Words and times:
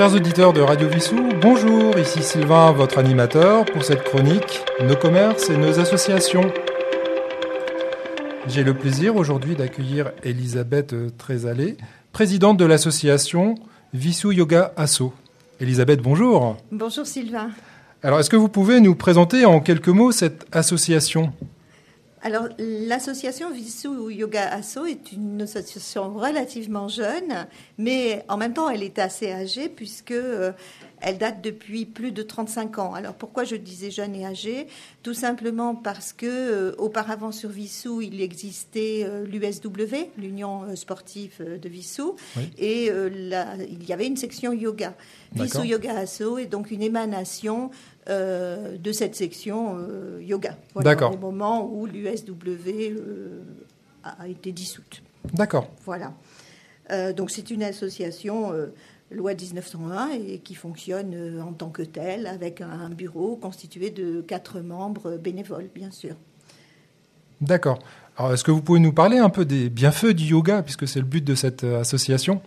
Chers 0.00 0.14
auditeurs 0.14 0.54
de 0.54 0.62
Radio 0.62 0.88
Vissou, 0.88 1.28
bonjour, 1.42 1.98
ici 1.98 2.22
Sylvain, 2.22 2.72
votre 2.72 2.96
animateur, 2.96 3.66
pour 3.66 3.84
cette 3.84 4.02
chronique 4.02 4.62
Nos 4.82 4.96
commerces 4.96 5.50
et 5.50 5.58
nos 5.58 5.78
associations. 5.78 6.50
J'ai 8.46 8.64
le 8.64 8.72
plaisir 8.72 9.16
aujourd'hui 9.16 9.56
d'accueillir 9.56 10.12
Elisabeth 10.22 10.94
Trézalé, 11.18 11.76
présidente 12.12 12.56
de 12.56 12.64
l'association 12.64 13.56
Vissou 13.92 14.32
Yoga 14.32 14.72
Asso. 14.78 15.12
Elisabeth, 15.60 16.00
bonjour. 16.00 16.56
Bonjour 16.72 17.06
Sylvain. 17.06 17.50
Alors, 18.02 18.20
est-ce 18.20 18.30
que 18.30 18.36
vous 18.36 18.48
pouvez 18.48 18.80
nous 18.80 18.94
présenter 18.94 19.44
en 19.44 19.60
quelques 19.60 19.88
mots 19.88 20.12
cette 20.12 20.46
association? 20.50 21.34
Alors, 22.22 22.48
l'association 22.58 23.50
Vissou 23.50 24.10
Yoga 24.10 24.52
Asso 24.52 24.84
est 24.86 25.12
une 25.12 25.40
association 25.40 26.12
relativement 26.12 26.86
jeune, 26.86 27.46
mais 27.78 28.24
en 28.28 28.36
même 28.36 28.52
temps, 28.52 28.68
elle 28.68 28.82
est 28.82 28.98
assez 28.98 29.32
âgée 29.32 29.70
puisque 29.70 30.10
euh, 30.10 30.52
elle 31.00 31.18
date 31.18 31.42
depuis 31.42 31.86
plus 31.86 32.12
de 32.12 32.22
35 32.22 32.78
ans. 32.78 32.94
Alors, 32.94 33.14
pourquoi 33.14 33.44
je 33.44 33.56
disais 33.56 33.90
jeune 33.90 34.14
et 34.14 34.26
âgée 34.26 34.66
Tout 35.02 35.14
simplement 35.14 35.74
parce 35.74 36.12
que 36.12 36.26
euh, 36.26 36.74
auparavant 36.78 37.32
sur 37.32 37.50
Vissou, 37.50 38.00
il 38.00 38.20
existait 38.20 39.04
euh, 39.04 39.24
l'USW, 39.24 40.10
l'Union 40.18 40.76
sportive 40.76 41.42
de 41.60 41.68
Vissou, 41.68 42.16
et 42.58 42.86
il 42.86 43.84
y 43.88 43.92
avait 43.92 44.06
une 44.06 44.16
section 44.16 44.52
yoga. 44.52 44.94
Vissou 45.32 45.62
Yoga 45.62 45.96
Asso 45.98 46.38
est 46.38 46.46
donc 46.46 46.70
une 46.70 46.82
émanation 46.82 47.70
euh, 48.08 48.76
de 48.76 48.92
cette 48.92 49.14
section 49.14 49.76
euh, 49.78 50.20
yoga. 50.22 50.56
D'accord. 50.74 51.12
Au 51.14 51.18
moment 51.18 51.70
où 51.70 51.86
l'USW 51.86 52.68
euh, 52.68 53.42
a 54.02 54.26
été 54.26 54.52
dissoute. 54.52 55.02
D'accord. 55.34 55.68
Voilà. 55.84 56.14
donc 57.14 57.30
c'est 57.30 57.50
une 57.50 57.62
association 57.62 58.52
loi 59.10 59.34
1901 59.34 60.10
et 60.10 60.38
qui 60.38 60.54
fonctionne 60.54 61.40
en 61.40 61.52
tant 61.52 61.70
que 61.70 61.82
telle 61.82 62.26
avec 62.26 62.60
un 62.60 62.88
bureau 62.90 63.36
constitué 63.36 63.90
de 63.90 64.20
quatre 64.20 64.60
membres 64.60 65.16
bénévoles, 65.16 65.68
bien 65.74 65.90
sûr. 65.90 66.14
D'accord. 67.40 67.78
Alors 68.16 68.32
est-ce 68.32 68.44
que 68.44 68.50
vous 68.50 68.62
pouvez 68.62 68.80
nous 68.80 68.92
parler 68.92 69.18
un 69.18 69.30
peu 69.30 69.44
des 69.44 69.70
bienfaits 69.70 70.12
du 70.12 70.24
yoga, 70.24 70.62
puisque 70.62 70.86
c'est 70.86 71.00
le 71.00 71.06
but 71.06 71.24
de 71.24 71.34
cette 71.34 71.64
association? 71.64 72.40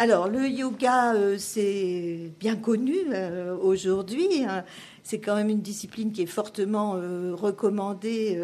Alors, 0.00 0.28
le 0.28 0.48
yoga, 0.48 1.12
euh, 1.12 1.36
c'est 1.38 2.32
bien 2.40 2.56
connu 2.56 2.94
euh, 3.12 3.54
aujourd'hui. 3.54 4.46
Hein. 4.48 4.64
C'est 5.02 5.18
quand 5.18 5.36
même 5.36 5.50
une 5.50 5.60
discipline 5.60 6.10
qui 6.10 6.22
est 6.22 6.26
fortement 6.26 6.94
euh, 6.94 7.34
recommandée 7.34 8.42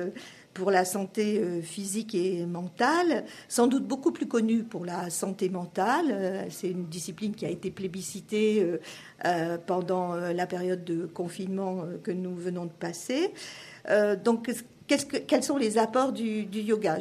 pour 0.56 0.70
la 0.70 0.86
santé 0.86 1.42
physique 1.62 2.14
et 2.14 2.46
mentale, 2.46 3.24
sans 3.46 3.66
doute 3.66 3.86
beaucoup 3.86 4.10
plus 4.10 4.26
connue 4.26 4.62
pour 4.62 4.86
la 4.86 5.10
santé 5.10 5.50
mentale. 5.50 6.46
C'est 6.48 6.70
une 6.70 6.86
discipline 6.86 7.34
qui 7.34 7.44
a 7.44 7.50
été 7.50 7.70
plébiscitée 7.70 8.66
pendant 9.66 10.14
la 10.14 10.46
période 10.46 10.82
de 10.82 11.04
confinement 11.04 11.84
que 12.02 12.10
nous 12.10 12.34
venons 12.34 12.64
de 12.64 12.70
passer. 12.70 13.34
Donc, 14.24 14.50
quels 14.86 15.44
sont 15.44 15.58
les 15.58 15.76
apports 15.76 16.12
du, 16.12 16.46
yoga? 16.52 16.98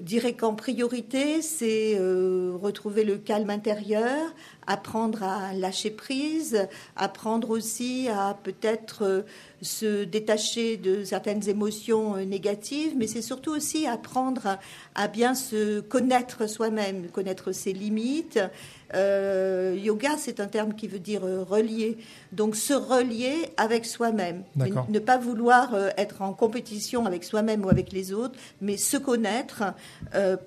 Dirais 0.00 0.32
qu'en 0.32 0.54
priorité, 0.54 1.42
c'est 1.42 1.98
euh, 1.98 2.56
retrouver 2.60 3.04
le 3.04 3.18
calme 3.18 3.50
intérieur, 3.50 4.34
apprendre 4.66 5.22
à 5.22 5.52
lâcher 5.52 5.90
prise, 5.90 6.66
apprendre 6.96 7.50
aussi 7.50 8.08
à 8.08 8.36
peut-être 8.42 9.02
euh, 9.02 9.22
se 9.62 10.04
détacher 10.04 10.76
de 10.76 11.04
certaines 11.04 11.48
émotions 11.48 12.16
euh, 12.16 12.24
négatives, 12.24 12.94
mais 12.96 13.06
c'est 13.06 13.22
surtout 13.22 13.52
aussi 13.52 13.86
apprendre 13.86 14.58
à, 14.94 15.08
bien 15.08 15.34
se 15.34 15.80
connaître 15.80 16.48
soi-même, 16.48 17.08
connaître 17.08 17.52
ses 17.52 17.72
limites. 17.72 18.40
Euh, 18.94 19.78
yoga, 19.80 20.16
c'est 20.18 20.40
un 20.40 20.48
terme 20.48 20.74
qui 20.74 20.88
veut 20.88 20.98
dire 20.98 21.22
relier. 21.22 21.96
Donc 22.32 22.56
se 22.56 22.74
relier 22.74 23.50
avec 23.56 23.86
soi-même. 23.86 24.42
Ne 24.56 24.98
pas 24.98 25.16
vouloir 25.16 25.74
être 25.96 26.20
en 26.20 26.34
compétition 26.34 27.06
avec 27.06 27.24
soi-même 27.24 27.64
ou 27.64 27.70
avec 27.70 27.92
les 27.92 28.12
autres, 28.12 28.38
mais 28.60 28.76
se 28.76 28.98
connaître 28.98 29.62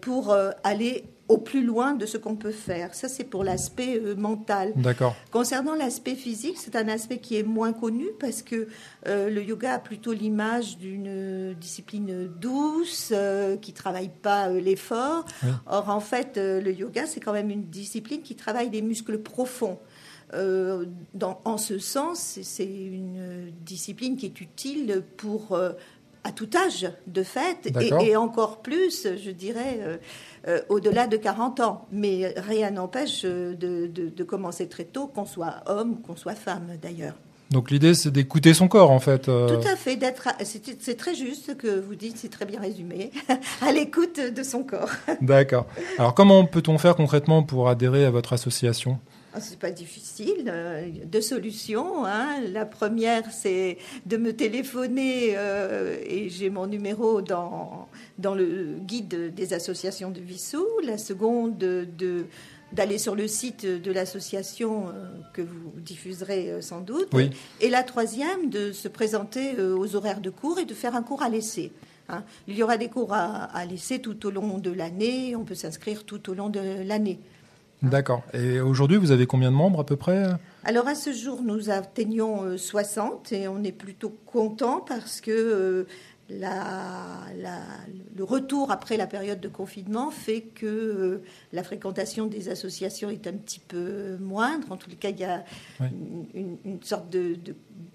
pour 0.01 0.35
aller 0.63 1.05
au 1.27 1.37
plus 1.37 1.63
loin 1.63 1.93
de 1.93 2.05
ce 2.05 2.17
qu'on 2.17 2.35
peut 2.35 2.51
faire. 2.51 2.93
Ça, 2.93 3.07
c'est 3.07 3.23
pour 3.23 3.43
l'aspect 3.43 3.99
euh, 3.99 4.15
mental. 4.15 4.73
D'accord. 4.75 5.15
Concernant 5.31 5.73
l'aspect 5.73 6.15
physique, 6.15 6.57
c'est 6.57 6.75
un 6.75 6.87
aspect 6.87 7.17
qui 7.17 7.37
est 7.37 7.43
moins 7.43 7.73
connu 7.73 8.05
parce 8.19 8.43
que 8.43 8.67
euh, 9.07 9.29
le 9.29 9.43
yoga 9.43 9.73
a 9.73 9.79
plutôt 9.79 10.13
l'image 10.13 10.77
d'une 10.77 11.53
discipline 11.53 12.27
douce 12.39 13.11
euh, 13.11 13.57
qui 13.57 13.73
travaille 13.73 14.09
pas 14.09 14.49
l'effort. 14.49 15.25
Or, 15.65 15.89
en 15.89 15.99
fait, 15.99 16.37
le 16.37 16.71
yoga, 16.71 17.05
c'est 17.07 17.19
quand 17.19 17.33
même 17.33 17.49
une 17.49 17.65
discipline 17.65 18.21
qui 18.21 18.35
travaille 18.35 18.69
les 18.69 18.81
muscles 18.81 19.19
profonds. 19.19 19.79
Dans, 20.33 21.39
en 21.45 21.57
ce 21.57 21.79
sens, 21.79 22.39
c'est 22.41 22.65
une 22.65 23.51
discipline 23.65 24.17
qui 24.17 24.25
est 24.25 24.41
utile 24.41 25.03
pour 25.15 25.57
à 26.25 26.31
tout 26.31 26.49
âge, 26.55 26.89
de 27.05 27.21
fait, 27.21 27.71
et, 27.79 28.15
encore 28.17 28.63
plus, 28.63 29.07
je 29.23 29.29
dirais, 29.29 29.79
euh, 29.81 29.97
euh, 30.47 30.59
au-delà 30.69 31.05
de 31.05 31.17
40 31.17 31.59
ans. 31.59 31.85
Mais 31.91 32.33
rien 32.35 32.71
n'empêche 32.71 33.21
euh, 33.25 33.53
de, 33.53 34.23
commencer 34.23 34.67
très 34.67 34.85
tôt, 34.85 35.05
qu'on 35.05 35.25
soit 35.25 35.61
homme, 35.67 36.01
qu'on 36.01 36.15
soit 36.15 36.33
femme, 36.33 36.77
d'ailleurs. 36.81 37.13
Donc 37.51 37.69
l'idée, 37.69 37.93
c'est 37.93 38.09
d'écouter 38.09 38.55
son 38.55 38.67
corps, 38.67 38.89
en 38.89 38.99
fait. 38.99 39.25
Tout 39.25 39.67
à 39.71 39.75
fait, 39.75 39.97
d'être. 39.97 40.27
C'est 40.43 40.97
très 40.97 41.13
juste 41.13 41.45
ce 41.45 41.51
que 41.51 41.79
vous 41.79 41.93
dites, 41.93 42.17
c'est 42.17 42.29
très 42.29 42.45
bien 42.45 42.59
résumé. 42.59 43.11
à 43.61 43.71
l'écoute 43.71 44.19
de 44.19 44.41
son 44.43 44.63
corps. 44.63 44.89
D'accord. 45.21 45.67
Alors 45.99 46.15
comment 46.15 46.43
peut-on 46.45 46.79
faire 46.79 46.95
concrètement 46.95 47.43
pour 47.43 47.69
adhérer 47.69 48.03
à 48.03 48.09
votre 48.09 48.33
association? 48.33 48.99
C'est 49.39 49.59
pas 49.59 49.71
difficile. 49.71 50.45
Euh, 50.47 50.87
deux 51.05 51.21
solutions. 51.21 52.05
Hein. 52.05 52.41
La 52.51 52.65
première, 52.65 53.31
c'est 53.31 53.77
de 54.05 54.17
me 54.17 54.33
téléphoner 54.33 55.33
euh, 55.35 55.97
et 56.05 56.29
j'ai 56.29 56.49
mon 56.49 56.67
numéro 56.67 57.21
dans, 57.21 57.87
dans 58.17 58.35
le 58.35 58.75
guide 58.79 59.33
des 59.33 59.53
associations 59.53 60.11
de 60.11 60.19
Vissou. 60.19 60.65
La 60.83 60.97
seconde, 60.97 61.57
de, 61.57 62.25
d'aller 62.71 62.97
sur 62.97 63.15
le 63.15 63.27
site 63.27 63.65
de 63.65 63.91
l'association 63.91 64.89
euh, 64.89 65.07
que 65.33 65.41
vous 65.41 65.71
diffuserez 65.77 66.61
sans 66.61 66.81
doute. 66.81 67.09
Et 67.61 67.69
la 67.69 67.83
troisième, 67.83 68.49
de 68.49 68.71
se 68.71 68.87
présenter 68.87 69.59
aux 69.59 69.95
horaires 69.95 70.21
de 70.21 70.29
cours 70.29 70.59
et 70.59 70.65
de 70.65 70.73
faire 70.73 70.95
un 70.95 71.03
cours 71.03 71.23
à 71.23 71.29
l'essai. 71.29 71.71
Hein. 72.09 72.23
Il 72.47 72.55
y 72.55 72.63
aura 72.63 72.77
des 72.77 72.89
cours 72.89 73.13
à, 73.13 73.45
à 73.45 73.65
laisser 73.65 73.99
tout 73.99 74.25
au 74.25 74.31
long 74.31 74.57
de 74.59 74.71
l'année. 74.71 75.35
On 75.35 75.43
peut 75.43 75.55
s'inscrire 75.55 76.03
tout 76.03 76.29
au 76.29 76.33
long 76.33 76.49
de 76.49 76.83
l'année. 76.83 77.19
D'accord. 77.81 78.23
Et 78.33 78.59
aujourd'hui, 78.59 78.97
vous 78.97 79.11
avez 79.11 79.27
combien 79.27 79.51
de 79.51 79.55
membres 79.55 79.79
à 79.79 79.85
peu 79.85 79.95
près 79.95 80.27
Alors 80.63 80.87
à 80.87 80.95
ce 80.95 81.13
jour, 81.13 81.41
nous 81.43 81.69
atteignons 81.69 82.57
60 82.57 83.31
euh, 83.31 83.35
et 83.35 83.47
on 83.47 83.63
est 83.63 83.71
plutôt 83.71 84.15
content 84.25 84.79
parce 84.79 85.21
que 85.21 85.31
euh, 85.31 85.85
le 86.29 88.23
retour 88.23 88.71
après 88.71 88.97
la 88.97 89.05
période 89.05 89.39
de 89.39 89.47
confinement 89.47 90.09
fait 90.09 90.41
que 90.41 90.65
euh, 90.65 91.23
la 91.53 91.63
fréquentation 91.63 92.25
des 92.25 92.49
associations 92.49 93.09
est 93.09 93.27
un 93.27 93.33
petit 93.33 93.59
peu 93.59 94.17
moindre. 94.17 94.71
En 94.71 94.77
tout 94.77 94.89
cas, 94.99 95.09
il 95.09 95.19
y 95.19 95.25
a 95.25 95.43
une, 96.33 96.81
sorte 96.81 97.09
de, 97.11 97.37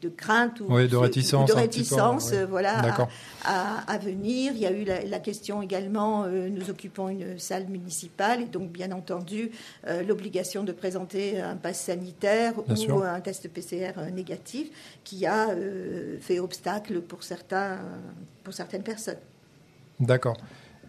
crainte 0.09 0.61
ou 0.61 0.69
de 0.69 0.97
réticence, 0.97 1.49
de 1.49 1.55
réticence 1.55 2.33
voilà, 2.49 3.09
à, 3.45 3.99
venir. 3.99 4.53
Il 4.55 4.61
y 4.61 4.67
a 4.67 4.73
eu 4.73 4.85
la, 4.85 5.19
question 5.19 5.63
également, 5.63 6.25
euh, 6.25 6.49
nous 6.49 6.71
occupons 6.71 7.09
une 7.09 7.39
salle 7.39 7.67
municipale 7.67 8.43
et 8.43 8.47
donc 8.47 8.71
bien 8.71 8.93
entendu 8.93 9.51
euh, 9.87 10.03
l'obligation 10.03 10.65
de 10.65 10.73
présenter 10.73 11.41
un 11.41 11.57
pass 11.57 11.81
sanitaire 11.81 12.55
ou 12.59 13.01
un 13.03 13.21
test 13.21 13.49
PCR 13.49 13.93
négatif 14.13 14.71
qui 15.05 15.27
a 15.27 15.49
fait 16.21 16.39
obstacle 16.39 17.01
pour 17.01 17.23
certains 17.23 17.79
pour 18.45 18.55
certaines 18.55 18.83
personnes. 18.83 19.19
D'accord. 19.99 20.37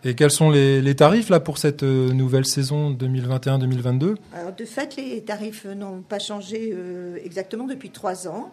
Et 0.04 0.16
quels 0.16 0.32
sont 0.32 0.50
les, 0.50 0.96
tarifs 0.96 1.30
là 1.30 1.40
pour 1.40 1.60
cette 1.60 1.84
euh, 1.84 2.12
nouvelle 2.12 2.46
saison 2.46 2.92
2021-2022 2.92 4.16
Alors 4.34 4.54
de 4.54 4.66
fait, 4.66 4.96
les 4.96 5.22
tarifs 5.22 5.66
n'ont 5.66 6.02
pas 6.02 6.18
changé 6.18 6.72
euh, 6.74 7.18
exactement 7.24 7.66
depuis 7.66 7.92
trois 7.92 8.28
ans. 8.28 8.52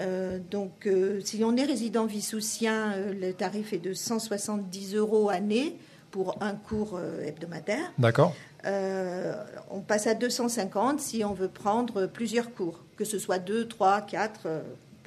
Euh, 0.00 0.38
donc 0.50 0.88
si 1.24 1.42
on 1.44 1.56
est 1.56 1.64
résident 1.64 2.06
vissoucien, 2.06 2.94
le 3.12 3.32
tarif 3.32 3.72
est 3.72 3.78
de 3.78 3.92
170 3.92 4.96
euros 4.96 5.30
année 5.30 5.76
pour 6.10 6.36
un 6.40 6.54
cours 6.54 6.98
hebdomadaire. 7.24 7.92
D'accord. 7.98 8.34
on 8.64 9.80
passe 9.80 10.06
à 10.06 10.14
250 10.14 11.00
si 11.00 11.24
on 11.24 11.32
veut 11.32 11.48
prendre 11.48 12.06
plusieurs 12.06 12.52
cours, 12.52 12.84
que 12.96 13.04
ce 13.04 13.18
soit 13.18 13.38
deux, 13.38 13.66
trois, 13.66 14.00
quatre 14.00 14.48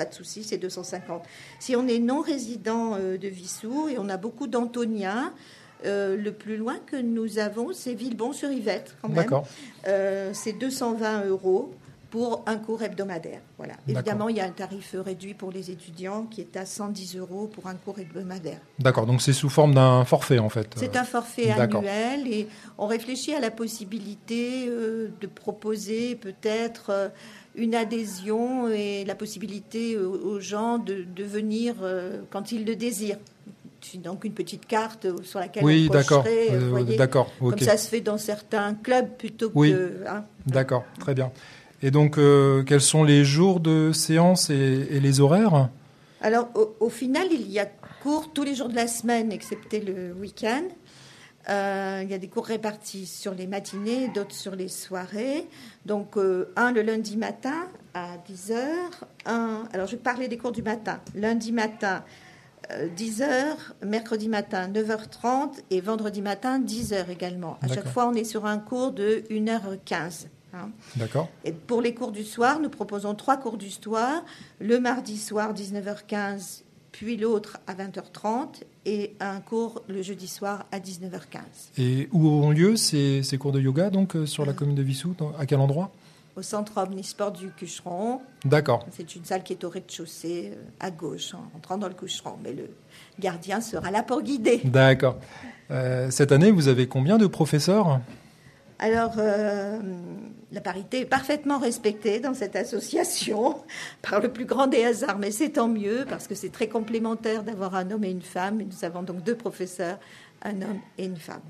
pas 0.01 0.05
de 0.05 0.13
souci, 0.13 0.43
c'est 0.43 0.57
250. 0.57 1.23
Si 1.59 1.75
on 1.75 1.87
est 1.87 1.99
non 1.99 2.21
résident 2.21 2.95
euh, 2.95 3.17
de 3.17 3.27
Vissou 3.27 3.87
et 3.87 3.97
on 3.99 4.09
a 4.09 4.17
beaucoup 4.17 4.47
d'Antoniens, 4.47 5.33
euh, 5.85 6.15
le 6.17 6.31
plus 6.31 6.57
loin 6.57 6.77
que 6.85 6.95
nous 6.95 7.39
avons, 7.39 7.73
c'est 7.73 7.93
Villebon-sur-Yvette, 7.93 8.95
quand 9.01 9.09
même. 9.09 9.29
Euh, 9.87 10.31
c'est 10.33 10.53
220 10.53 11.25
euros 11.25 11.73
pour 12.11 12.43
un 12.45 12.57
cours 12.57 12.83
hebdomadaire. 12.83 13.39
Voilà. 13.57 13.73
Évidemment, 13.87 14.27
il 14.27 14.35
y 14.35 14.41
a 14.41 14.45
un 14.45 14.51
tarif 14.51 14.95
réduit 14.99 15.33
pour 15.33 15.49
les 15.49 15.71
étudiants 15.71 16.27
qui 16.29 16.41
est 16.41 16.57
à 16.57 16.65
110 16.65 17.15
euros 17.15 17.47
pour 17.47 17.67
un 17.67 17.75
cours 17.75 17.97
hebdomadaire. 17.99 18.59
D'accord, 18.79 19.05
donc 19.05 19.21
c'est 19.21 19.33
sous 19.33 19.49
forme 19.49 19.73
d'un 19.73 20.03
forfait 20.03 20.37
en 20.37 20.49
fait. 20.49 20.67
C'est 20.75 20.97
un 20.97 21.05
forfait 21.05 21.51
annuel 21.51 22.27
et 22.27 22.47
on 22.77 22.85
réfléchit 22.85 23.33
à 23.33 23.39
la 23.39 23.49
possibilité 23.49 24.65
euh, 24.67 25.07
de 25.21 25.27
proposer 25.27 26.15
peut-être 26.15 26.89
euh, 26.89 27.07
une 27.55 27.75
adhésion 27.75 28.67
et 28.67 29.05
la 29.05 29.15
possibilité 29.15 29.97
aux 29.97 30.39
gens 30.39 30.77
de, 30.77 31.05
venir 31.23 31.75
euh, 31.81 32.21
quand 32.29 32.51
ils 32.51 32.65
le 32.65 32.75
désirent 32.75 33.17
donc 33.95 34.23
une 34.23 34.33
petite 34.33 34.65
carte 34.65 35.07
sur 35.23 35.39
laquelle 35.39 35.63
oui, 35.63 35.87
on 35.89 35.93
d'accord, 35.93 36.25
d'accord, 36.97 37.31
comme 37.39 37.59
ça 37.59 37.77
se 37.77 37.89
fait 37.89 38.01
dans 38.01 38.17
certains 38.17 38.73
clubs 38.75 39.09
plutôt 39.17 39.49
que. 39.49 40.03
Hein. 40.07 40.25
D'accord, 40.45 40.83
très 40.99 41.13
bien. 41.13 41.31
Et 41.83 41.91
donc, 41.91 42.17
euh, 42.17 42.63
quels 42.63 42.81
sont 42.81 43.03
les 43.03 43.25
jours 43.25 43.59
de 43.59 43.91
séance 43.91 44.49
et, 44.49 44.99
les 44.99 45.19
horaires? 45.19 45.69
Alors, 46.21 46.49
au, 46.79 46.89
final, 46.89 47.27
il 47.31 47.51
y 47.51 47.59
a 47.59 47.67
cours 48.03 48.31
tous 48.33 48.43
les 48.43 48.55
jours 48.55 48.69
de 48.69 48.75
la 48.75 48.87
semaine, 48.87 49.31
excepté 49.31 49.79
le 49.79 50.13
week-end. 50.13 50.63
Euh, 51.49 52.01
il 52.03 52.11
y 52.11 52.13
a 52.13 52.19
des 52.19 52.27
cours 52.27 52.45
répartis 52.45 53.07
sur 53.07 53.33
les 53.33 53.47
matinées, 53.47 54.09
d'autres 54.09 54.35
sur 54.35 54.55
les 54.55 54.67
soirées. 54.67 55.47
Donc, 55.85 56.17
euh, 56.17 56.51
un 56.55 56.71
le 56.71 56.83
lundi 56.83 57.17
matin 57.17 57.67
à 57.95 58.17
10h. 58.29 58.57
Un, 59.25 59.63
alors, 59.73 59.87
je 59.87 59.93
vais 59.93 60.01
parler 60.01 60.27
des 60.27 60.37
cours 60.37 60.51
du 60.51 60.61
matin. 60.61 60.99
Lundi 61.15 61.51
matin, 61.51 62.03
10h, 62.69 63.55
mercredi 63.85 64.29
matin 64.29 64.69
9h30 64.69 65.61
et 65.71 65.81
vendredi 65.81 66.21
matin 66.21 66.59
10h 66.59 67.09
également. 67.09 67.57
À 67.61 67.67
chaque 67.67 67.87
fois, 67.87 68.07
on 68.07 68.13
est 68.13 68.23
sur 68.23 68.45
un 68.45 68.59
cours 68.59 68.91
de 68.91 69.23
1h15. 69.29 70.27
Hein. 70.53 70.69
D'accord. 70.95 71.29
Et 71.45 71.51
pour 71.51 71.81
les 71.81 71.93
cours 71.93 72.11
du 72.11 72.23
soir, 72.23 72.59
nous 72.59 72.69
proposons 72.69 73.15
trois 73.15 73.37
cours 73.37 73.57
du 73.57 73.69
soir. 73.69 74.23
Le 74.59 74.79
mardi 74.79 75.17
soir, 75.17 75.53
19h15, 75.53 76.63
puis 76.91 77.17
l'autre 77.17 77.59
à 77.67 77.73
20h30 77.73 78.63
et 78.85 79.15
un 79.19 79.39
cours 79.39 79.81
le 79.87 80.01
jeudi 80.01 80.27
soir 80.27 80.65
à 80.71 80.79
19h15. 80.79 81.41
Et 81.77 82.09
où 82.11 82.27
ont 82.27 82.51
lieu 82.51 82.75
ces, 82.75 83.23
ces 83.23 83.37
cours 83.37 83.51
de 83.51 83.61
yoga 83.61 83.89
donc 83.89 84.15
euh, 84.15 84.25
sur 84.25 84.45
la 84.45 84.51
euh. 84.51 84.55
commune 84.55 84.75
de 84.75 84.83
Vissou 84.83 85.15
À 85.37 85.45
quel 85.45 85.59
endroit? 85.59 85.91
Au 86.35 86.41
centre 86.41 86.77
omnisport 86.77 87.31
du 87.31 87.49
Cucheron. 87.49 88.21
D'accord. 88.45 88.85
C'est 88.91 89.15
une 89.15 89.25
salle 89.25 89.43
qui 89.43 89.53
est 89.53 89.63
au 89.63 89.69
rez-de-chaussée 89.69 90.53
euh, 90.55 90.63
à 90.79 90.89
gauche 90.89 91.33
en 91.33 91.57
entrant 91.57 91.77
dans 91.77 91.87
le 91.87 91.93
Cucheron. 91.93 92.37
Mais 92.43 92.53
le 92.53 92.69
gardien 93.19 93.59
sera 93.59 93.91
là 93.91 94.01
pour 94.01 94.21
guider. 94.21 94.61
D'accord. 94.63 95.17
cette 96.09 96.31
année, 96.31 96.51
vous 96.51 96.67
avez 96.67 96.87
combien 96.87 97.17
de 97.17 97.27
professeurs? 97.27 97.99
Alors, 98.83 99.13
euh, 99.19 99.79
la 100.51 100.59
parité 100.59 101.01
est 101.01 101.05
parfaitement 101.05 101.59
respectée 101.59 102.19
dans 102.19 102.33
cette 102.33 102.55
association 102.55 103.57
par 104.01 104.19
le 104.19 104.33
plus 104.33 104.45
grand 104.45 104.65
des 104.65 104.83
hasards, 104.83 105.19
mais 105.19 105.29
c'est 105.29 105.49
tant 105.49 105.67
mieux 105.67 106.03
parce 106.09 106.27
que 106.27 106.33
c'est 106.33 106.49
très 106.49 106.67
complémentaire 106.67 107.43
d'avoir 107.43 107.75
un 107.75 107.91
homme 107.91 108.03
et 108.03 108.09
une 108.09 108.23
femme. 108.23 108.57
nous 108.57 108.83
avons 108.83 109.03
donc 109.03 109.23
deux 109.23 109.35
professeurs, 109.35 109.99
un 110.41 110.63
homme 110.63 110.79
et 110.97 111.05
une 111.05 111.15
femme. 111.15 111.43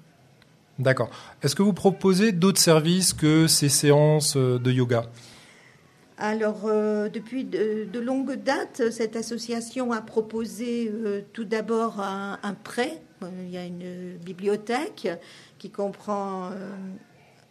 D'accord. 0.79 1.09
Est-ce 1.43 1.55
que 1.55 1.63
vous 1.63 1.73
proposez 1.73 2.31
d'autres 2.31 2.59
services 2.59 3.13
que 3.13 3.47
ces 3.47 3.69
séances 3.69 4.35
euh, 4.35 4.57
de 4.57 4.71
yoga? 4.71 5.05
Alors, 6.17 6.61
euh, 6.65 7.09
depuis 7.09 7.43
de, 7.43 7.99
longues 7.99 8.35
dates, 8.35 8.91
cette 8.91 9.15
association 9.15 9.91
a 9.91 10.01
proposé 10.01 10.91
tout 11.33 11.45
d'abord 11.45 11.99
un, 11.99 12.55
prêt. 12.63 13.01
Il 13.23 13.49
y 13.49 13.57
a 13.57 13.65
une 13.65 14.17
bibliothèque 14.23 15.09
qui 15.57 15.71
comprend 15.71 16.51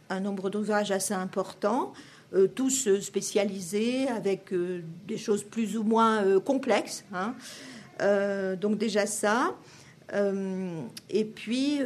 un 0.08 0.20
nombre 0.20 0.50
d'ouvrages 0.50 0.92
assez 0.92 1.14
important, 1.14 1.92
euh, 2.32 2.46
tous 2.46 2.88
spécialisés 3.00 4.06
avec 4.08 4.52
euh, 4.52 4.82
des 5.08 5.18
choses 5.18 5.42
plus 5.42 5.76
ou 5.76 5.82
moins 5.82 6.22
euh, 6.22 6.38
complexes. 6.38 7.04
Hein. 7.12 7.34
donc 8.60 8.78
déjà 8.78 9.06
ça. 9.06 9.56
Et 10.12 11.24
puis, 11.24 11.80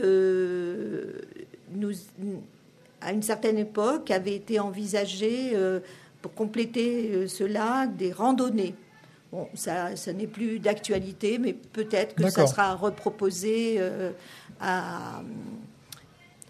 nous, 1.74 1.92
à 3.00 3.12
une 3.12 3.22
certaine 3.22 3.58
époque, 3.58 4.10
avait 4.10 4.34
été 4.34 4.58
envisagé, 4.60 5.52
pour 6.22 6.32
compléter 6.34 7.28
cela, 7.28 7.86
des 7.86 8.12
randonnées. 8.12 8.74
Bon, 9.30 9.48
ça, 9.54 9.94
ça 9.96 10.12
n'est 10.12 10.26
plus 10.26 10.58
d'actualité, 10.58 11.38
mais 11.38 11.52
peut-être 11.52 12.14
que 12.14 12.30
ça 12.30 12.46
sera 12.46 12.74
reproposé 12.74 13.80
à 14.60 15.22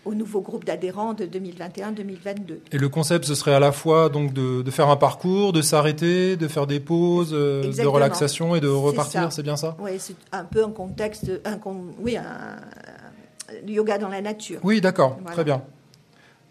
au 0.05 0.15
nouveau 0.15 0.41
groupe 0.41 0.65
d'adhérents 0.65 1.15
de 1.15 1.25
2021-2022. 1.25 2.59
Et 2.73 2.79
le 2.79 2.89
concept, 2.89 3.25
ce 3.25 3.35
serait 3.35 3.55
à 3.55 3.61
la 3.61 3.73
fois 3.73 4.09
donc 4.09 4.33
de, 4.33 4.71
faire 4.71 4.89
un 4.89 4.97
parcours, 4.97 5.53
de 5.53 5.63
s'arrêter, 5.63 6.37
de 6.37 6.49
faire 6.49 6.67
des 6.67 6.81
pauses, 6.81 7.31
euh, 7.33 7.73
de 7.73 7.87
relaxation 7.87 8.55
et 8.55 8.61
de 8.61 8.69
repartir, 8.69 9.33
c'est 9.33 9.43
bien 9.43 9.57
ça? 9.57 9.77
Oui, 9.79 9.93
c'est 9.99 10.17
un 10.33 10.45
peu 10.45 10.65
un 10.65 10.71
contexte, 10.71 11.31
un, 11.45 11.59
oui, 12.01 12.17
un, 12.17 12.57
yoga 13.67 13.99
dans 13.99 14.09
la 14.09 14.21
nature. 14.21 14.61
Oui, 14.63 14.81
d'accord, 14.81 15.19
très 15.33 15.45
bien, 15.45 15.63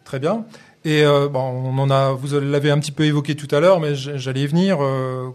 très 0.04 0.20
bien. 0.20 0.46
Et 0.86 1.04
euh, 1.06 1.30
bon, 1.30 1.40
on 1.40 1.78
en 1.78 1.90
a, 1.90 2.12
vous 2.12 2.40
l'avez 2.40 2.72
un 2.72 2.80
petit 2.80 2.92
peu 2.92 3.06
évoqué 3.06 3.36
tout 3.36 3.54
à 3.56 3.60
l'heure, 3.60 3.80
mais 3.80 3.96
j'allais 3.96 4.42
y 4.42 4.48
venir 4.48 4.80
euh, 4.82 5.30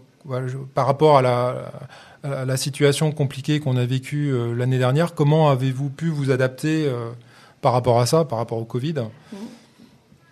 par 0.75 0.85
rapport 0.85 1.17
à 1.17 1.21
la, 1.21 1.71
à 2.23 2.45
la 2.45 2.57
situation 2.57 3.11
compliquée 3.11 3.59
qu'on 3.59 3.77
a 3.77 3.85
vécue 3.85 4.31
l'année 4.55 4.77
dernière. 4.77 5.15
Comment 5.15 5.49
avez-vous 5.49 5.89
pu 5.89 6.09
vous 6.09 6.29
adapter 6.29 6.87
par 7.61 7.73
rapport 7.73 7.99
à 7.99 8.05
ça, 8.05 8.25
par 8.25 8.37
rapport 8.37 8.57
au 8.57 8.65
Covid 8.65 8.93
mmh. 8.93 9.37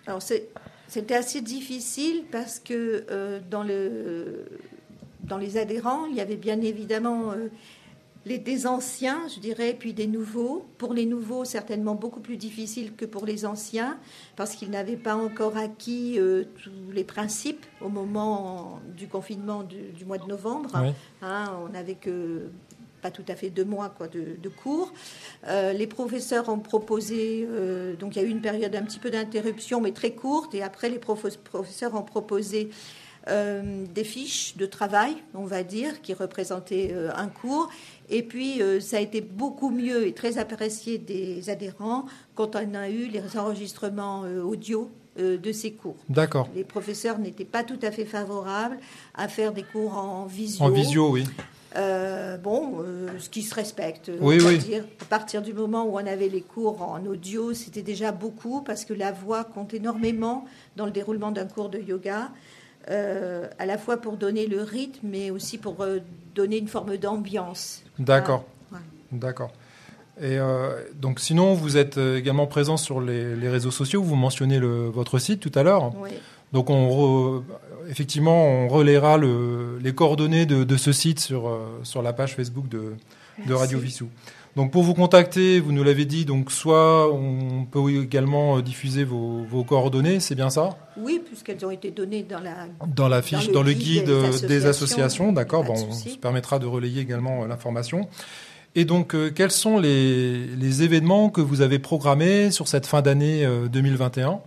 Alors 0.08 0.22
c'était 0.22 1.14
assez 1.14 1.42
difficile 1.42 2.24
parce 2.32 2.58
que 2.58 3.04
euh, 3.10 3.40
dans, 3.50 3.62
le, 3.62 4.46
dans 5.22 5.36
les 5.36 5.58
adhérents, 5.58 6.06
il 6.06 6.16
y 6.16 6.20
avait 6.22 6.36
bien 6.36 6.62
évidemment 6.62 7.32
euh, 7.32 7.48
les, 8.24 8.38
des 8.38 8.66
anciens, 8.66 9.20
je 9.34 9.38
dirais, 9.38 9.76
puis 9.78 9.92
des 9.92 10.06
nouveaux. 10.06 10.66
Pour 10.78 10.94
les 10.94 11.04
nouveaux, 11.04 11.44
certainement 11.44 11.94
beaucoup 11.94 12.20
plus 12.20 12.38
difficile 12.38 12.94
que 12.96 13.04
pour 13.04 13.26
les 13.26 13.44
anciens, 13.44 13.98
parce 14.34 14.54
qu'ils 14.54 14.70
n'avaient 14.70 14.96
pas 14.96 15.14
encore 15.14 15.58
acquis 15.58 16.18
euh, 16.18 16.44
tous 16.64 16.70
les 16.90 17.04
principes 17.04 17.66
au 17.82 17.90
moment 17.90 18.80
du 18.96 19.08
confinement 19.08 19.62
du, 19.62 20.04
mois 20.06 20.18
de 20.18 20.26
novembre. 20.26 20.70
Hein, 21.20 21.52
on 21.62 21.68
n'avait 21.68 21.96
que 21.96 22.48
pas 23.00 23.10
tout 23.10 23.24
à 23.28 23.34
fait 23.34 23.50
deux 23.50 23.64
mois 23.64 23.88
quoi, 23.88 24.08
de, 24.08 24.48
cours. 24.48 24.92
Euh, 25.46 25.72
les 25.72 25.86
professeurs 25.86 26.48
ont 26.48 26.58
proposé, 26.58 27.46
euh, 27.50 27.94
donc 27.96 28.16
il 28.16 28.22
y 28.22 28.24
a 28.24 28.28
eu 28.28 28.30
une 28.30 28.40
période 28.40 28.74
un 28.74 28.82
petit 28.82 28.98
peu 28.98 29.10
d'interruption, 29.10 29.80
mais 29.80 29.92
très 29.92 30.12
courte, 30.12 30.54
et 30.54 30.62
après 30.62 30.88
les 30.88 30.98
professeurs 30.98 31.94
ont 31.94 32.02
proposé 32.02 32.70
euh, 33.28 33.84
des 33.94 34.04
fiches 34.04 34.56
de 34.56 34.66
travail, 34.66 35.16
on 35.34 35.44
va 35.44 35.62
dire, 35.62 36.00
qui 36.00 36.14
représentaient 36.14 36.94
un 37.14 37.28
cours. 37.28 37.68
Et 38.08 38.22
puis, 38.22 38.62
ça 38.80 38.96
a 38.96 39.00
été 39.00 39.20
beaucoup 39.20 39.68
mieux 39.68 40.06
et 40.06 40.14
très 40.14 40.38
apprécié 40.38 40.96
des 40.96 41.50
adhérents 41.50 42.06
quand 42.34 42.56
on 42.56 42.74
a 42.74 42.88
eu 42.88 43.08
les 43.08 43.36
enregistrements 43.36 44.20
audio 44.20 44.90
de 45.18 45.52
ces 45.52 45.72
cours. 45.72 45.96
D'accord. 46.08 46.48
Les 46.54 46.64
professeurs 46.64 47.18
n'étaient 47.18 47.44
pas 47.44 47.64
tout 47.64 47.78
à 47.82 47.90
fait 47.90 48.06
favorables 48.06 48.78
à 49.14 49.28
faire 49.28 49.52
des 49.52 49.64
cours 49.64 49.98
en 49.98 50.24
visio. 50.24 50.64
En 50.64 50.70
visio, 50.70 51.10
oui. 51.10 51.24
Euh, 51.76 52.38
bon, 52.38 52.80
euh, 52.80 53.08
ce 53.18 53.28
qui 53.28 53.42
se 53.42 53.54
respecte. 53.54 54.10
Oui, 54.20 54.38
oui. 54.42 54.58
Dire. 54.58 54.84
À 55.02 55.04
partir 55.04 55.42
du 55.42 55.52
moment 55.52 55.84
où 55.84 55.94
on 55.94 56.06
avait 56.06 56.28
les 56.28 56.40
cours 56.40 56.82
en 56.82 57.04
audio, 57.04 57.52
c'était 57.52 57.82
déjà 57.82 58.12
beaucoup 58.12 58.62
parce 58.62 58.84
que 58.84 58.94
la 58.94 59.12
voix 59.12 59.44
compte 59.44 59.74
énormément 59.74 60.46
dans 60.76 60.86
le 60.86 60.92
déroulement 60.92 61.30
d'un 61.30 61.46
cours 61.46 61.68
de 61.68 61.78
yoga, 61.78 62.30
euh, 62.90 63.48
à 63.58 63.66
la 63.66 63.76
fois 63.76 63.98
pour 63.98 64.16
donner 64.16 64.46
le 64.46 64.62
rythme, 64.62 65.08
mais 65.08 65.30
aussi 65.30 65.58
pour 65.58 65.76
donner 66.34 66.58
une 66.58 66.68
forme 66.68 66.96
d'ambiance. 66.96 67.82
D'accord. 67.98 68.44
D'accord. 69.12 69.52
Et 70.20 70.38
donc, 70.96 71.20
sinon, 71.20 71.54
vous 71.54 71.76
êtes 71.76 71.96
également 71.96 72.46
présent 72.46 72.76
sur 72.76 73.00
les, 73.00 73.48
réseaux 73.48 73.70
sociaux. 73.70 74.02
Vous 74.02 74.16
mentionnez 74.16 74.58
le, 74.58 74.88
votre 74.88 75.18
site 75.18 75.40
tout 75.40 75.52
à 75.54 75.62
l'heure. 75.62 75.92
Oui. 75.96 76.10
Donc, 76.52 76.70
on 76.70 77.42
effectivement, 77.88 78.46
on 78.46 78.68
relaiera 78.68 79.18
les 79.18 79.94
coordonnées 79.94 80.46
de, 80.46 80.76
ce 80.76 80.92
site 80.92 81.20
sur, 81.20 81.48
euh, 81.48 81.80
sur 81.82 82.02
la 82.02 82.12
page 82.12 82.34
Facebook 82.34 82.68
de, 82.68 82.94
de 83.46 83.54
Radio 83.54 83.78
Vissou. 83.78 84.08
Donc 84.56 84.72
pour 84.72 84.82
vous 84.82 84.94
contacter, 84.94 85.60
vous 85.60 85.72
nous 85.72 85.84
l'avez 85.84 86.04
dit, 86.04 86.24
donc 86.24 86.50
soit 86.50 87.12
on 87.12 87.64
peut 87.64 88.02
également 88.02 88.56
euh, 88.56 88.62
diffuser 88.62 89.04
vos, 89.04 89.64
coordonnées, 89.64 90.18
c'est 90.20 90.34
bien 90.34 90.50
ça? 90.50 90.70
Oui, 90.96 91.20
puisqu'elles 91.24 91.64
ont 91.64 91.70
été 91.70 91.90
données 91.90 92.24
dans 92.24 92.40
la 92.40 92.66
dans 92.86 93.08
la 93.08 93.22
fiche, 93.22 93.50
dans 93.50 93.62
le, 93.62 93.72
guide, 93.72 94.10
des 94.48 94.66
associations, 94.66 95.32
d'accord. 95.32 95.64
Bon, 95.64 95.74
on 95.74 95.92
se 95.92 96.16
permettra 96.16 96.58
de 96.58 96.66
relayer 96.66 97.02
également 97.02 97.44
euh, 97.44 97.46
l'information. 97.46 98.08
Et 98.74 98.84
donc, 98.84 99.16
quels 99.34 99.50
sont 99.50 99.78
les, 99.78 100.46
les, 100.46 100.82
événements 100.82 101.30
que 101.30 101.40
vous 101.40 101.62
avez 101.62 101.78
programmés 101.78 102.50
sur 102.50 102.68
cette 102.68 102.86
fin 102.86 103.00
d'année 103.00 103.44
2021 103.72 104.40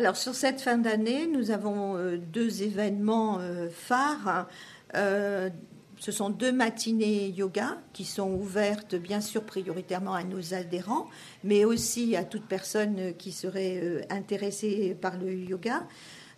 alors 0.00 0.16
sur 0.16 0.34
cette 0.34 0.62
fin 0.62 0.78
d'année, 0.78 1.26
nous 1.26 1.50
avons 1.50 1.94
euh, 1.98 2.16
deux 2.16 2.62
événements 2.62 3.36
euh, 3.38 3.68
phares. 3.68 4.48
Euh, 4.94 5.50
ce 5.98 6.10
sont 6.10 6.30
deux 6.30 6.52
matinées 6.52 7.28
yoga 7.28 7.76
qui 7.92 8.06
sont 8.06 8.30
ouvertes 8.32 8.94
bien 8.94 9.20
sûr 9.20 9.42
prioritairement 9.44 10.14
à 10.14 10.24
nos 10.24 10.54
adhérents, 10.54 11.06
mais 11.44 11.66
aussi 11.66 12.16
à 12.16 12.24
toute 12.24 12.46
personne 12.46 13.12
qui 13.18 13.30
serait 13.30 14.06
intéressée 14.08 14.96
par 14.98 15.18
le 15.18 15.34
yoga. 15.34 15.86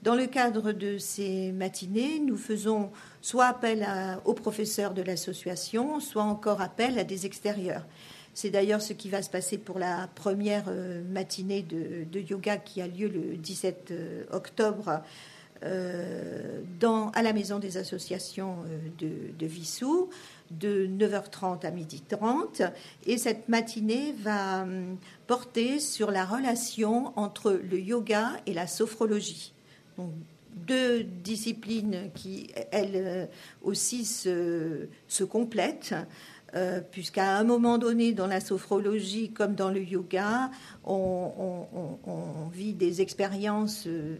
Dans 0.03 0.17
le 0.17 0.27
cadre 0.27 0.73
de 0.73 0.99
ces 0.99 1.53
matinées, 1.53 2.19
nous 2.19 2.37
faisons 2.37 2.91
soit 3.21 3.47
appel 3.47 3.87
aux 4.25 4.35
professeurs 4.35 4.93
de 4.93 5.03
l'association, 5.03 6.01
soit 6.01 6.25
encore 6.25 6.61
appel 6.61 6.99
à 6.99 7.05
des 7.05 7.27
extérieurs. 7.27 7.87
C'est 8.35 8.51
d'ailleurs 8.51 8.81
ce 8.81 8.95
qui 8.95 9.11
va 9.11 9.23
se 9.23 9.29
passer 9.29 9.59
pour 9.59 9.79
la 9.79 10.09
première 10.15 10.65
euh, 10.69 11.03
matinée 11.05 11.63
de, 11.63 12.19
yoga 12.19 12.57
qui 12.57 12.81
a 12.81 12.87
lieu 12.87 13.09
le 13.09 13.37
17 13.37 13.91
euh, 13.91 14.25
octobre 14.33 15.03
euh, 15.65 16.61
à 17.15 17.23
la 17.23 17.33
maison 17.33 17.59
des 17.59 17.77
associations 17.77 18.57
de, 18.99 19.47
Vissou 19.47 20.09
de 20.51 20.87
9h30 20.87 21.65
à 21.67 21.71
12h30 21.71 22.73
et 23.07 23.19
cette 23.19 23.49
matinée 23.49 24.15
va 24.19 24.63
hum, 24.63 24.97
porter 25.27 25.79
sur 25.79 26.11
la 26.11 26.25
relation 26.25 27.13
entre 27.17 27.53
le 27.53 27.79
yoga 27.79 28.33
et 28.47 28.55
la 28.55 28.67
sophrologie. 28.67 29.53
Donc, 29.99 30.11
deux 30.55 31.03
disciplines 31.03 32.11
qui, 32.15 32.51
elles 32.73 33.29
aussi, 33.63 34.05
se 34.05 35.25
complètent. 35.25 35.95
Euh, 36.55 36.81
puisqu'à 36.81 37.37
un 37.37 37.45
moment 37.45 37.79
donné, 37.79 38.13
dans 38.13 38.27
la 38.27 38.41
sophrologie 38.41 39.31
comme 39.33 39.55
dans 39.55 39.71
le 39.71 39.83
yoga, 39.83 40.51
on, 40.85 41.67
vit 42.53 42.75
des 42.75 43.01
expériences 43.01 43.87
de, 43.87 44.19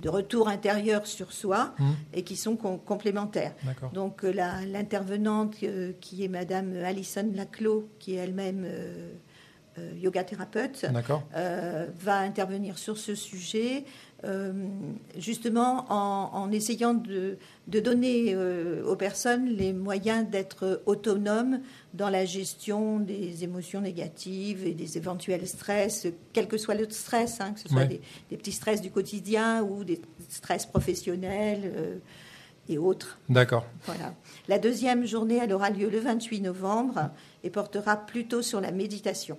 de, 0.00 0.08
retour 0.08 0.48
intérieur 0.48 1.06
sur 1.08 1.32
soi 1.32 1.74
mmh. 1.78 1.90
et 2.12 2.22
qui 2.22 2.36
sont 2.36 2.56
complémentaires. 2.56 3.54
Donc 3.92 4.24
euh, 4.24 4.32
l'intervenante 4.32 5.56
euh, 5.64 5.92
qui 6.00 6.24
est 6.24 6.28
Madame 6.28 6.76
Alison 6.76 7.28
Laclos, 7.34 7.88
qui 7.98 8.14
est 8.14 8.18
elle-même 8.18 8.64
yoga 9.96 10.22
thérapeute, 10.22 10.86
va 11.32 12.18
intervenir 12.18 12.78
sur 12.78 12.98
ce 12.98 13.16
sujet. 13.16 13.84
Euh, 14.24 14.52
justement 15.18 15.84
en, 15.90 16.50
essayant 16.50 16.94
de, 16.94 17.36
donner 17.66 18.34
euh, 18.34 18.82
aux 18.84 18.96
personnes 18.96 19.46
les 19.46 19.72
moyens 19.72 20.28
d'être 20.28 20.82
autonomes 20.86 21.60
dans 21.92 22.08
la 22.08 22.24
gestion 22.24 23.00
des 23.00 23.44
émotions 23.44 23.80
négatives 23.80 24.66
et 24.66 24.72
des 24.72 24.96
éventuels 24.96 25.46
stress, 25.46 26.06
quel 26.32 26.48
que 26.48 26.56
soit 26.56 26.74
le 26.74 26.88
stress, 26.88 27.40
hein, 27.40 27.52
que 27.52 27.60
ce 27.60 27.68
soit 27.68 27.84
des, 27.84 28.00
petits 28.30 28.52
stress 28.52 28.80
du 28.80 28.90
quotidien 28.90 29.62
ou 29.62 29.84
des 29.84 30.00
stress 30.28 30.64
professionnels. 30.64 31.72
Euh, 31.76 31.96
et 32.66 32.78
autres. 32.78 33.18
D'accord. 33.28 33.66
Voilà. 33.84 34.14
La 34.48 34.58
deuxième 34.58 35.04
journée, 35.04 35.38
elle 35.42 35.52
aura 35.52 35.68
lieu 35.68 35.90
le 35.90 35.98
28 35.98 36.40
novembre 36.40 37.10
et 37.42 37.50
portera 37.50 37.94
plutôt 37.94 38.40
sur 38.40 38.58
la 38.58 38.72
méditation. 38.72 39.36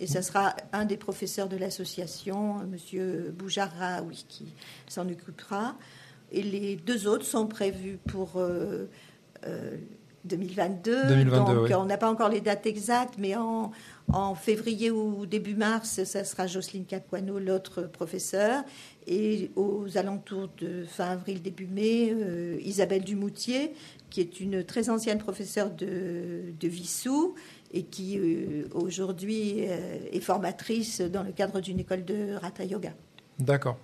Et 0.00 0.06
ce 0.06 0.22
sera 0.22 0.54
un 0.72 0.84
des 0.84 0.96
professeurs 0.96 1.48
de 1.48 1.56
l'association, 1.56 2.60
M. 2.60 3.32
Boujar 3.32 3.70
Raoui, 3.78 4.24
qui 4.28 4.54
s'en 4.86 5.08
occupera. 5.08 5.76
Et 6.30 6.42
les 6.42 6.76
deux 6.76 7.08
autres 7.08 7.24
sont 7.24 7.46
prévus 7.46 7.98
pour 8.06 8.40
2022. 10.24 10.92
Euh, 10.92 10.96
euh, 11.10 11.24
Donc, 11.24 11.70
on 11.76 11.84
n'a 11.84 11.96
pas 11.96 12.10
encore 12.10 12.28
les 12.28 12.40
dates 12.40 12.66
exactes, 12.66 13.14
mais 13.18 13.34
en, 13.36 13.72
février 14.34 14.90
ou 14.90 15.26
début 15.26 15.54
mars, 15.54 16.02
ça 16.04 16.24
sera 16.24 16.46
Jocelyne 16.46 16.84
Capuano, 16.86 17.38
l'autre 17.38 17.82
professeur. 17.82 18.62
Et 19.06 19.50
aux 19.56 19.96
alentours 19.96 20.48
de 20.58 20.84
fin 20.84 21.10
avril, 21.10 21.42
début 21.42 21.66
mai, 21.66 22.12
euh, 22.12 22.58
Isabelle 22.62 23.04
Dumoutier, 23.04 23.74
qui 24.10 24.20
est 24.20 24.40
une 24.40 24.64
très 24.64 24.90
ancienne 24.90 25.18
professeure 25.18 25.70
de, 25.70 26.52
de 26.58 26.68
Vissou 26.68 27.34
et 27.72 27.82
qui 27.82 28.18
euh, 28.18 28.68
aujourd'hui 28.74 29.66
euh, 29.66 29.98
est 30.12 30.20
formatrice 30.20 31.00
dans 31.00 31.22
le 31.22 31.32
cadre 31.32 31.60
d'une 31.60 31.78
école 31.78 32.04
de 32.04 32.34
Ratha 32.40 32.64
Yoga. 32.64 32.90
D'accord. 33.38 33.76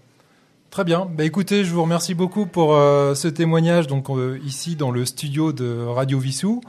Très 0.71 0.85
bien. 0.85 1.07
Bah, 1.07 1.25
écoutez, 1.25 1.65
je 1.65 1.73
vous 1.73 1.83
remercie 1.83 2.15
beaucoup 2.15 2.47
pour 2.47 2.75
euh, 2.75 3.15
ce 3.15 3.29
témoignage 3.29 3.87
donc 3.87 4.09
ici 4.45 4.77
dans 4.77 4.91
le 4.91 5.05
studio 5.05 5.53
de 5.53 5.85
Radio 5.85 6.19
Vissou. 6.19 6.63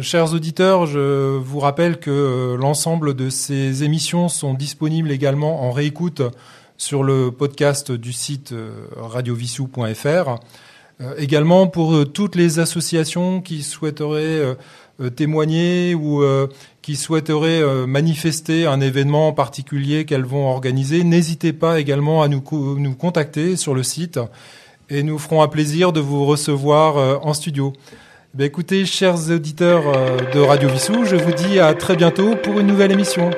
chers 0.00 0.32
auditeurs, 0.32 0.86
je 0.86 1.36
vous 1.38 1.58
rappelle 1.58 1.98
que 1.98 2.56
l'ensemble 2.60 3.14
de 3.14 3.30
ces 3.30 3.82
émissions 3.82 4.28
sont 4.28 4.54
disponibles 4.54 5.10
également 5.10 5.64
en 5.64 5.72
réécoute 5.72 6.22
sur 6.76 7.02
le 7.02 7.32
podcast 7.32 7.90
du 7.90 8.12
site 8.12 8.54
radiovissou.fr. 8.96 10.36
également 11.16 11.66
pour 11.66 12.12
toutes 12.12 12.36
les 12.36 12.60
associations 12.60 13.40
qui 13.40 13.64
souhaiteraient 13.64 14.56
témoigner 15.10 15.94
ou 15.94 16.22
euh, 16.22 16.46
qui 16.82 16.96
souhaiteraient 16.96 17.62
euh, 17.62 17.86
manifester 17.86 18.66
un 18.66 18.80
événement 18.80 19.32
particulier 19.32 20.04
qu'elles 20.04 20.24
vont 20.24 20.48
organiser, 20.48 21.04
n'hésitez 21.04 21.52
pas 21.52 21.80
également 21.80 22.22
à 22.22 22.28
nous, 22.28 22.42
nous 22.78 22.94
contacter 22.94 23.56
sur 23.56 23.74
le 23.74 23.82
site 23.82 24.18
et 24.88 25.02
nous 25.02 25.18
ferons 25.18 25.42
un 25.42 25.48
plaisir 25.48 25.92
de 25.92 26.00
vous 26.00 26.24
recevoir 26.24 27.26
en 27.26 27.34
studio. 27.34 27.72
Eh 28.38 28.44
écoutez, 28.44 28.84
chers 28.84 29.30
auditeurs 29.30 29.82
de 30.32 30.38
Radio 30.38 30.68
Vissou, 30.68 31.04
je 31.04 31.16
vous 31.16 31.32
dis 31.32 31.58
à 31.58 31.74
très 31.74 31.96
bientôt 31.96 32.36
pour 32.36 32.60
une 32.60 32.68
nouvelle 32.68 32.92
émission. 32.92 33.30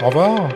Au 0.00 0.06
revoir. 0.06 0.48